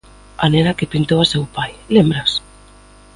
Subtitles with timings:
[0.43, 2.31] _A nena que pintou a seu pai, lembras?